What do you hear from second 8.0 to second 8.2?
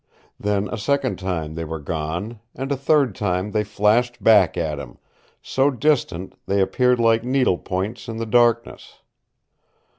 in